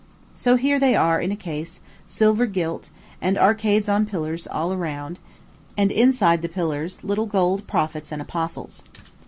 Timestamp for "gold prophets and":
7.27-8.19